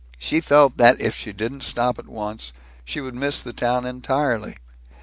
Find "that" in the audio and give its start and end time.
0.77-0.99